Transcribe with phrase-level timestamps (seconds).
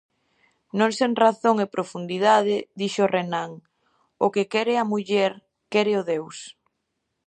[0.79, 3.51] Non sen razón e profundidade dixo Renan:
[4.25, 5.31] "O que quere a muller
[5.71, 6.37] quéreo Deus".